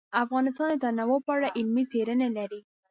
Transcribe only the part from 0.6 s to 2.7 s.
د تنوع په اړه علمي څېړنې لري.